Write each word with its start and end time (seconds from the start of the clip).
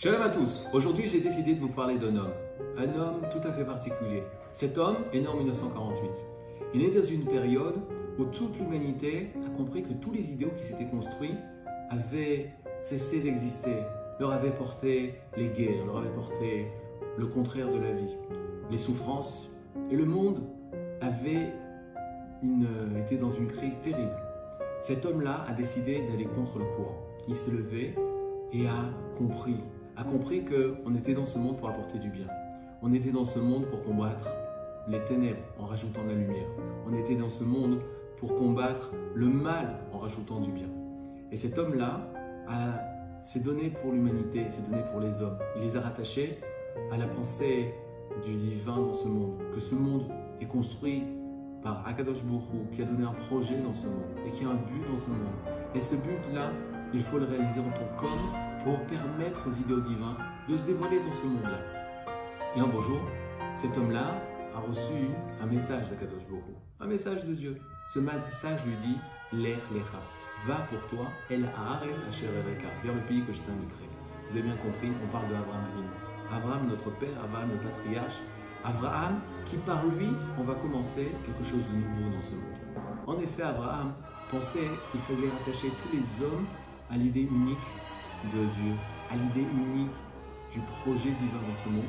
Shalom 0.00 0.22
à 0.22 0.28
tous. 0.28 0.62
Aujourd'hui, 0.72 1.08
j'ai 1.08 1.18
décidé 1.18 1.54
de 1.54 1.58
vous 1.58 1.70
parler 1.70 1.98
d'un 1.98 2.14
homme. 2.14 2.32
Un 2.76 2.94
homme 2.94 3.22
tout 3.32 3.40
à 3.42 3.50
fait 3.50 3.64
particulier. 3.64 4.22
Cet 4.52 4.78
homme 4.78 4.98
est 5.12 5.18
né 5.18 5.26
en 5.26 5.34
1948. 5.34 6.08
Il 6.72 6.84
est 6.84 6.90
dans 6.92 7.04
une 7.04 7.24
période 7.24 7.74
où 8.16 8.24
toute 8.26 8.56
l'humanité 8.60 9.30
a 9.44 9.50
compris 9.56 9.82
que 9.82 9.92
tous 9.94 10.12
les 10.12 10.30
idéaux 10.30 10.52
qui 10.56 10.62
s'étaient 10.62 10.86
construits 10.86 11.34
avaient 11.90 12.52
cessé 12.78 13.18
d'exister, 13.18 13.74
leur 14.20 14.30
avaient 14.30 14.52
porté 14.52 15.14
les 15.36 15.48
guerres, 15.48 15.84
leur 15.84 15.96
avaient 15.96 16.14
porté 16.14 16.68
le 17.16 17.26
contraire 17.26 17.68
de 17.68 17.80
la 17.80 17.90
vie, 17.90 18.14
les 18.70 18.78
souffrances. 18.78 19.50
Et 19.90 19.96
le 19.96 20.04
monde 20.04 20.42
avait 21.00 21.52
une, 22.44 22.68
était 23.00 23.16
dans 23.16 23.32
une 23.32 23.48
crise 23.48 23.80
terrible. 23.80 24.16
Cet 24.80 25.06
homme-là 25.06 25.44
a 25.48 25.54
décidé 25.54 26.02
d'aller 26.08 26.26
contre 26.26 26.60
le 26.60 26.66
courant. 26.76 27.04
Il 27.26 27.34
se 27.34 27.50
levait 27.50 27.96
et 28.52 28.68
a 28.68 28.84
compris 29.18 29.56
a 29.98 30.04
compris 30.04 30.44
qu'on 30.44 30.94
était 30.94 31.12
dans 31.12 31.26
ce 31.26 31.38
monde 31.38 31.56
pour 31.56 31.68
apporter 31.68 31.98
du 31.98 32.08
bien. 32.08 32.26
On 32.82 32.92
était 32.92 33.10
dans 33.10 33.24
ce 33.24 33.40
monde 33.40 33.66
pour 33.66 33.82
combattre 33.82 34.28
les 34.86 35.04
ténèbres 35.04 35.42
en 35.58 35.66
rajoutant 35.66 36.04
de 36.04 36.10
la 36.10 36.14
lumière. 36.14 36.46
On 36.88 36.94
était 36.96 37.16
dans 37.16 37.30
ce 37.30 37.42
monde 37.42 37.80
pour 38.16 38.36
combattre 38.36 38.92
le 39.14 39.26
mal 39.26 39.80
en 39.92 39.98
rajoutant 39.98 40.40
du 40.40 40.50
bien. 40.52 40.68
Et 41.32 41.36
cet 41.36 41.58
homme-là 41.58 42.08
s'est 43.22 43.40
donné 43.40 43.70
pour 43.70 43.92
l'humanité, 43.92 44.48
s'est 44.48 44.62
donné 44.62 44.82
pour 44.92 45.00
les 45.00 45.20
hommes. 45.20 45.38
Il 45.56 45.62
les 45.62 45.76
a 45.76 45.80
rattachés 45.80 46.38
à 46.92 46.96
la 46.96 47.08
pensée 47.08 47.74
du 48.24 48.34
divin 48.34 48.76
dans 48.76 48.92
ce 48.92 49.08
monde, 49.08 49.36
que 49.52 49.60
ce 49.60 49.74
monde 49.74 50.04
est 50.40 50.46
construit 50.46 51.02
par 51.62 51.84
Akadosh 51.86 52.22
Baruch 52.22 52.70
qui 52.72 52.82
a 52.82 52.84
donné 52.84 53.04
un 53.04 53.12
projet 53.12 53.56
dans 53.58 53.74
ce 53.74 53.86
monde 53.86 54.04
et 54.26 54.30
qui 54.30 54.44
a 54.44 54.48
un 54.48 54.54
but 54.54 54.88
dans 54.90 54.96
ce 54.96 55.10
monde. 55.10 55.18
Et 55.74 55.80
ce 55.80 55.96
but-là, 55.96 56.52
il 56.94 57.02
faut 57.02 57.18
le 57.18 57.24
réaliser 57.24 57.58
en 57.60 57.70
tant 57.70 57.96
qu'homme 58.00 58.47
pour 58.68 58.80
permettre 58.80 59.48
aux 59.48 59.52
idéaux 59.52 59.80
divins 59.80 60.18
de 60.46 60.54
se 60.54 60.66
dévoiler 60.66 61.00
dans 61.00 61.10
ce 61.10 61.24
monde-là. 61.24 61.58
Et 62.54 62.60
un 62.60 62.66
beau 62.66 62.82
jour, 62.82 63.00
cet 63.56 63.74
homme-là 63.78 64.20
a 64.54 64.60
reçu 64.60 65.08
un 65.40 65.46
message 65.46 65.88
d'Akadosh 65.88 66.28
Baruch 66.28 66.44
un 66.78 66.86
message 66.86 67.24
de 67.24 67.32
Dieu. 67.32 67.56
Ce 67.86 67.98
message 67.98 68.62
lui 68.66 68.76
dit 68.76 68.98
Lech 69.32 69.62
Lecha, 69.72 70.02
va 70.46 70.56
pour 70.68 70.86
toi, 70.88 71.06
El 71.30 71.46
Haaret 71.46 71.94
Asher 72.10 72.26
vers 72.84 72.94
le 72.94 73.00
pays 73.06 73.24
que 73.24 73.32
je 73.32 73.40
t'indiquerai. 73.40 73.88
Vous 74.28 74.36
avez 74.36 74.42
bien 74.42 74.56
compris, 74.56 74.92
on 75.02 75.08
parle 75.12 75.28
d'Abraham 75.28 75.64
Abraham, 76.30 76.68
notre 76.68 76.90
père, 76.98 77.24
Abraham, 77.24 77.48
le 77.52 77.70
patriarche. 77.70 78.20
Abraham, 78.64 79.20
qui 79.46 79.56
par 79.56 79.82
lui, 79.86 80.08
on 80.38 80.42
va 80.42 80.52
commencer 80.54 81.10
quelque 81.24 81.42
chose 81.42 81.64
de 81.72 81.76
nouveau 81.76 82.14
dans 82.14 82.20
ce 82.20 82.32
monde. 82.32 82.58
En 83.06 83.18
effet, 83.18 83.44
Abraham 83.44 83.94
pensait 84.30 84.68
qu'il 84.92 85.00
fallait 85.00 85.30
rattacher 85.38 85.68
tous 85.68 85.96
les 85.96 86.26
hommes 86.26 86.44
à 86.90 86.98
l'idée 86.98 87.22
unique 87.22 87.56
de 88.24 88.44
Dieu, 88.44 88.72
à 89.10 89.16
l'idée 89.16 89.46
unique 89.52 89.98
du 90.52 90.60
projet 90.82 91.10
divin 91.10 91.40
dans 91.46 91.54
ce 91.54 91.68
monde. 91.68 91.84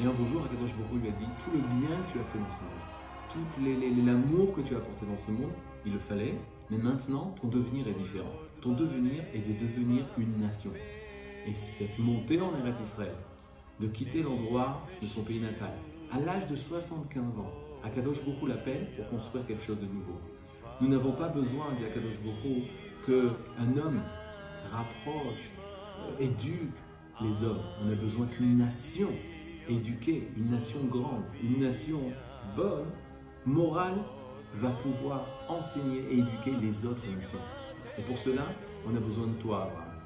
Et 0.00 0.06
un 0.06 0.12
beau 0.12 0.26
jour, 0.26 0.42
Akadosh 0.44 0.74
Baruch 0.74 1.02
lui 1.02 1.08
a 1.08 1.12
dit 1.12 1.26
tout 1.44 1.50
le 1.52 1.58
bien 1.58 1.96
que 2.06 2.12
tu 2.12 2.18
as 2.18 2.24
fait 2.24 2.38
dans 2.38 2.50
ce 2.50 2.60
monde, 2.60 2.84
tout 3.30 4.04
l'amour 4.06 4.54
que 4.54 4.60
tu 4.60 4.74
as 4.74 4.78
apporté 4.78 5.06
dans 5.06 5.18
ce 5.18 5.30
monde, 5.30 5.50
il 5.84 5.92
le 5.92 5.98
fallait, 5.98 6.34
mais 6.70 6.78
maintenant 6.78 7.34
ton 7.40 7.48
devenir 7.48 7.88
est 7.88 7.94
différent. 7.94 8.32
Ton 8.60 8.72
devenir 8.72 9.22
est 9.34 9.40
de 9.40 9.52
devenir 9.52 10.06
une 10.18 10.40
nation. 10.40 10.70
Et 11.46 11.52
cette 11.52 11.98
montée 11.98 12.40
en 12.40 12.56
Eretz 12.58 12.80
Israël, 12.80 13.14
de 13.80 13.88
quitter 13.88 14.22
l'endroit 14.22 14.80
de 15.02 15.06
son 15.06 15.22
pays 15.22 15.40
natal, 15.40 15.72
à 16.12 16.20
l'âge 16.20 16.46
de 16.46 16.54
75 16.54 17.38
ans, 17.38 17.50
Akadosh 17.82 18.24
Baruch 18.24 18.48
l'appelle 18.48 18.88
pour 18.96 19.08
construire 19.10 19.46
quelque 19.46 19.62
chose 19.62 19.78
de 19.78 19.86
nouveau. 19.86 20.18
Nous 20.80 20.88
n'avons 20.88 21.12
pas 21.12 21.28
besoin, 21.28 21.66
dit 21.76 21.84
Akadosh 21.84 22.20
Baruch, 22.20 22.64
qu'un 23.06 23.76
homme 23.76 24.00
rapproche 24.72 25.50
éduque 26.18 26.76
les 27.20 27.42
hommes. 27.42 27.62
On 27.82 27.90
a 27.90 27.94
besoin 27.94 28.26
qu'une 28.26 28.58
nation 28.58 29.08
éduquée, 29.68 30.28
une 30.36 30.50
nation 30.50 30.84
grande, 30.84 31.24
une 31.42 31.60
nation 31.60 32.00
bonne, 32.56 32.86
morale, 33.46 33.98
va 34.54 34.70
pouvoir 34.70 35.26
enseigner 35.48 36.00
et 36.10 36.18
éduquer 36.18 36.52
les 36.60 36.84
autres 36.84 37.06
nations. 37.14 37.38
Et 37.98 38.02
pour 38.02 38.18
cela, 38.18 38.46
on 38.86 38.94
a 38.94 39.00
besoin 39.00 39.26
de 39.26 39.34
toi, 39.34 39.64
Abraham. 39.64 40.00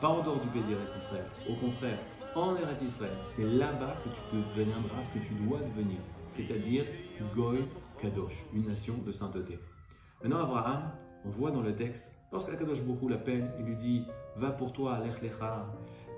Pas 0.00 0.08
en 0.08 0.22
dehors 0.22 0.40
du 0.40 0.48
pays 0.48 0.62
d'Eretz 0.62 0.94
Israël. 0.96 1.26
Au 1.48 1.54
contraire, 1.54 1.98
en 2.34 2.56
Eretz 2.56 2.82
Israël, 2.82 3.16
c'est 3.26 3.44
là-bas 3.44 3.96
que 4.04 4.08
tu 4.08 4.58
deviendras 4.58 5.02
ce 5.02 5.10
que 5.10 5.24
tu 5.24 5.34
dois 5.34 5.60
devenir, 5.60 5.98
c'est-à-dire 6.30 6.84
Goy 7.34 7.66
Kadosh, 7.98 8.44
une 8.54 8.66
nation 8.66 8.94
de 9.04 9.12
sainteté. 9.12 9.58
Maintenant, 10.22 10.44
Abraham, 10.44 10.92
on 11.24 11.30
voit 11.30 11.50
dans 11.50 11.62
le 11.62 11.74
texte 11.74 12.12
Lorsque 12.32 12.56
Kadosh 12.56 12.82
Baruch 12.82 13.10
l'appelle, 13.10 13.50
il 13.58 13.64
lui 13.64 13.74
dit 13.74 14.04
Va 14.36 14.52
pour 14.52 14.72
toi, 14.72 15.00
Lech 15.00 15.20
Lecha, 15.20 15.66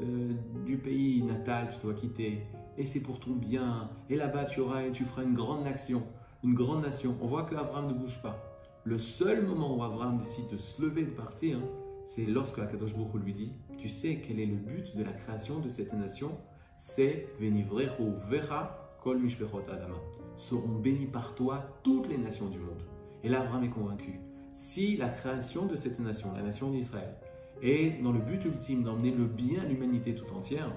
euh, 0.00 0.34
du 0.64 0.78
pays 0.78 1.22
natal, 1.22 1.68
tu 1.72 1.80
dois 1.84 1.94
quitter, 1.94 2.42
et 2.78 2.84
c'est 2.84 3.00
pour 3.00 3.18
ton 3.18 3.32
bien, 3.32 3.90
et 4.08 4.14
là-bas 4.14 4.44
tu 4.44 4.60
auras 4.60 4.82
et 4.82 4.92
tu 4.92 5.04
feras 5.04 5.24
une 5.24 5.34
grande 5.34 5.64
nation, 5.64 6.04
une 6.44 6.54
grande 6.54 6.82
nation. 6.82 7.16
On 7.20 7.26
voit 7.26 7.44
qu'Abraham 7.44 7.88
ne 7.88 7.94
bouge 7.94 8.22
pas. 8.22 8.38
Le 8.84 8.98
seul 8.98 9.44
moment 9.44 9.76
où 9.76 9.82
Abraham 9.82 10.18
décide 10.18 10.46
de 10.46 10.56
se 10.56 10.80
lever 10.80 11.00
et 11.00 11.06
de 11.06 11.10
partir, 11.10 11.58
c'est 12.04 12.24
lorsque 12.24 12.60
Akadosh 12.60 12.94
Baruch 12.94 13.24
lui 13.24 13.34
dit 13.34 13.52
Tu 13.76 13.88
sais 13.88 14.22
quel 14.24 14.38
est 14.38 14.46
le 14.46 14.56
but 14.56 14.96
de 14.96 15.02
la 15.02 15.12
création 15.12 15.58
de 15.58 15.68
cette 15.68 15.92
nation? 15.92 16.38
C'est 16.78 17.26
Venivrechu 17.40 18.12
Vera 18.28 18.96
Kol 19.02 19.18
Mishpechot 19.18 19.64
Adama. 19.72 19.96
Seront 20.36 20.78
bénis 20.78 21.06
par 21.06 21.34
toi 21.34 21.66
toutes 21.82 22.08
les 22.08 22.18
nations 22.18 22.46
du 22.46 22.58
monde. 22.58 22.82
Et 23.24 23.28
là, 23.28 23.40
Abraham 23.40 23.64
est 23.64 23.70
convaincu 23.70 24.20
si 24.56 24.96
la 24.96 25.10
création 25.10 25.66
de 25.66 25.76
cette 25.76 26.00
nation, 26.00 26.32
la 26.32 26.42
nation 26.42 26.70
d'Israël, 26.70 27.14
est 27.62 28.02
dans 28.02 28.10
le 28.10 28.20
but 28.20 28.42
ultime 28.46 28.82
d'emmener 28.82 29.10
le 29.10 29.26
bien 29.26 29.60
à 29.60 29.64
l'humanité 29.66 30.14
tout 30.14 30.32
entière, 30.34 30.72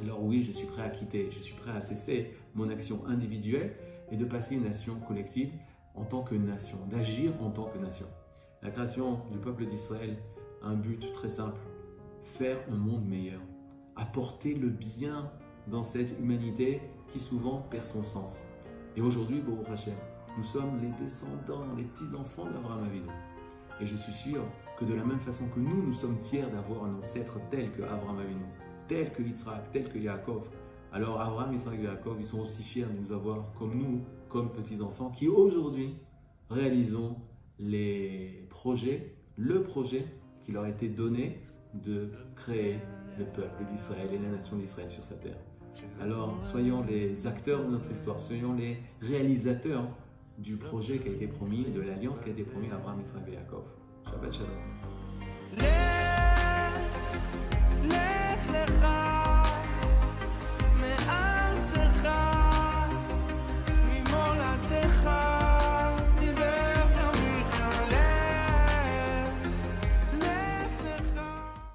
alors 0.00 0.24
oui, 0.24 0.42
je 0.42 0.52
suis 0.52 0.66
prêt 0.66 0.82
à 0.82 0.88
quitter, 0.88 1.28
je 1.30 1.38
suis 1.38 1.54
prêt 1.54 1.72
à 1.72 1.82
cesser 1.82 2.32
mon 2.54 2.70
action 2.70 3.04
individuelle 3.06 3.74
et 4.10 4.16
de 4.16 4.24
passer 4.24 4.54
une 4.54 4.64
nation 4.64 4.98
collective 5.00 5.52
en 5.94 6.04
tant 6.04 6.22
que 6.22 6.34
nation, 6.34 6.78
d'agir 6.88 7.32
en 7.42 7.50
tant 7.50 7.64
que 7.64 7.78
nation. 7.78 8.06
La 8.62 8.70
création 8.70 9.20
du 9.30 9.38
peuple 9.38 9.66
d'Israël 9.66 10.16
a 10.62 10.68
un 10.68 10.76
but 10.76 11.12
très 11.12 11.28
simple, 11.28 11.60
faire 12.22 12.58
un 12.70 12.76
monde 12.76 13.06
meilleur, 13.06 13.42
apporter 13.96 14.54
le 14.54 14.70
bien 14.70 15.30
dans 15.66 15.82
cette 15.82 16.18
humanité 16.18 16.80
qui 17.08 17.18
souvent 17.18 17.58
perd 17.70 17.84
son 17.84 18.02
sens. 18.02 18.46
Et 18.96 19.02
aujourd'hui, 19.02 19.40
Baruch 19.40 19.68
Hashem, 19.68 19.94
nous 20.36 20.42
sommes 20.42 20.80
les 20.80 20.90
descendants, 21.02 21.74
les 21.76 21.84
petits-enfants 21.84 22.46
d'Abraham 22.46 22.84
Avinu. 22.84 23.08
Et 23.80 23.86
je 23.86 23.96
suis 23.96 24.12
sûr 24.12 24.42
que 24.78 24.84
de 24.84 24.94
la 24.94 25.04
même 25.04 25.20
façon 25.20 25.48
que 25.48 25.60
nous, 25.60 25.82
nous 25.82 25.92
sommes 25.92 26.18
fiers 26.18 26.46
d'avoir 26.52 26.84
un 26.84 26.94
ancêtre 26.94 27.38
tel 27.50 27.70
que 27.72 27.82
Abraham 27.82 28.18
Avinu, 28.18 28.44
tel 28.88 29.12
que 29.12 29.22
Yitzhak, 29.22 29.70
tel 29.72 29.88
que 29.88 29.98
Yaakov. 29.98 30.48
Alors 30.92 31.20
Abraham, 31.20 31.52
Yitzhak 31.52 31.74
et 31.78 31.84
Yaakov, 31.84 32.16
ils 32.18 32.24
sont 32.24 32.40
aussi 32.40 32.62
fiers 32.62 32.84
de 32.84 32.98
nous 32.98 33.12
avoir 33.12 33.52
comme 33.58 33.76
nous, 33.76 34.00
comme 34.28 34.50
petits-enfants, 34.52 35.10
qui 35.10 35.28
aujourd'hui 35.28 35.96
réalisons 36.50 37.16
les 37.58 38.46
projets, 38.50 39.14
le 39.36 39.62
projet 39.62 40.06
qui 40.42 40.52
leur 40.52 40.64
a 40.64 40.68
été 40.68 40.88
donné 40.88 41.42
de 41.74 42.10
créer 42.36 42.78
le 43.18 43.24
peuple 43.24 43.64
d'Israël 43.70 44.08
et 44.12 44.18
la 44.18 44.28
nation 44.28 44.56
d'Israël 44.56 44.88
sur 44.88 45.04
sa 45.04 45.14
terre. 45.16 45.38
Alors 46.00 46.36
soyons 46.42 46.82
les 46.82 47.26
acteurs 47.26 47.64
de 47.64 47.70
notre 47.70 47.90
histoire, 47.90 48.18
soyons 48.18 48.54
les 48.54 48.78
réalisateurs 49.00 49.86
du 50.38 50.56
projet 50.56 50.98
qui 50.98 51.08
a 51.08 51.12
été 51.12 51.26
promis, 51.26 51.64
de 51.64 51.80
l'alliance 51.80 52.20
qui 52.20 52.28
a 52.28 52.32
été 52.32 52.44
promise 52.44 52.72
à 52.72 52.76
Abraham 52.76 53.00
Israël 53.00 53.24
et 53.28 53.32
Yaakov. 53.32 53.64
Shabbat 54.04 54.32